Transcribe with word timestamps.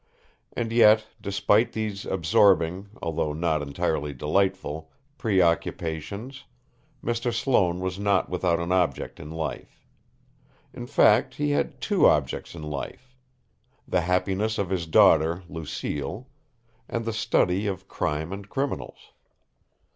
And 0.53 0.71
yet, 0.73 1.05
despite 1.21 1.73
these 1.73 2.07
absorbing, 2.07 2.89
although 3.03 3.33
not 3.33 3.61
entirely 3.61 4.13
delightful, 4.15 4.91
preoccupations, 5.19 6.45
Mr. 7.05 7.31
Sloane 7.31 7.79
was 7.81 7.99
not 7.99 8.27
without 8.27 8.59
an 8.59 8.71
object 8.71 9.19
in 9.19 9.29
life. 9.29 9.85
In 10.73 10.87
fact, 10.87 11.35
he 11.35 11.51
had 11.51 11.79
two 11.79 12.07
objects 12.07 12.55
in 12.55 12.63
life: 12.63 13.15
the 13.87 14.01
happiness 14.01 14.57
of 14.57 14.71
his 14.71 14.87
daughter, 14.87 15.43
Lucille, 15.47 16.27
and 16.89 17.05
the 17.05 17.13
study 17.13 17.67
of 17.67 17.87
crime 17.87 18.33
and 18.33 18.49
criminals. 18.49 19.11